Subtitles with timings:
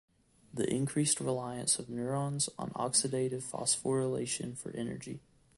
[0.51, 5.19] The increased reliance of neurons on oxidative phosphorylation for energy.